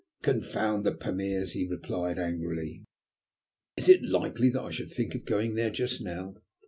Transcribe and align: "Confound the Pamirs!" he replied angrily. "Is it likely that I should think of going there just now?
"Confound 0.23 0.83
the 0.83 0.93
Pamirs!" 0.93 1.51
he 1.51 1.63
replied 1.67 2.17
angrily. 2.17 2.81
"Is 3.77 3.87
it 3.87 4.01
likely 4.01 4.49
that 4.49 4.63
I 4.63 4.71
should 4.71 4.89
think 4.89 5.13
of 5.13 5.25
going 5.25 5.53
there 5.53 5.69
just 5.69 6.01
now? 6.01 6.37